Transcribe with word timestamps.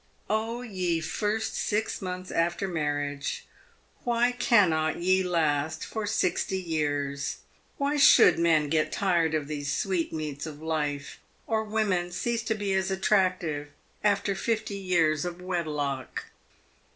Oh, 0.31 0.63
ye 0.63 0.99
first 0.99 1.53
six 1.53 2.01
months 2.01 2.31
after 2.31 2.67
marriage! 2.67 3.45
Why 4.03 4.31
cannot 4.31 4.99
ye 4.99 5.21
last 5.21 5.85
for 5.85 6.07
sixty 6.07 6.59
years! 6.59 7.37
Why 7.77 7.97
should 7.97 8.39
men 8.39 8.67
get 8.67 8.91
tired 8.91 9.35
of 9.35 9.47
these 9.47 9.71
sweet 9.71 10.11
meats 10.11 10.47
of 10.47 10.59
life, 10.59 11.19
or 11.45 11.63
women 11.63 12.11
cease 12.11 12.41
to 12.45 12.55
be 12.55 12.73
as 12.73 12.89
attractive 12.89 13.67
after 14.03 14.33
fifty 14.33 14.73
years 14.75 15.23
of 15.23 15.39
wedlock 15.39 16.31